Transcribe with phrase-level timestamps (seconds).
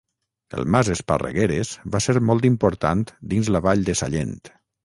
[0.61, 4.37] El mas Esparregueres va ser molt important dins la vall de Sallent.